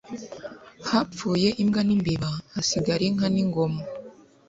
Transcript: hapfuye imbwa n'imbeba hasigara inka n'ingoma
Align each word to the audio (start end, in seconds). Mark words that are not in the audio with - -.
hapfuye 0.89 1.49
imbwa 1.61 1.81
n'imbeba 1.87 2.31
hasigara 2.53 3.01
inka 3.09 3.27
n'ingoma 3.33 3.81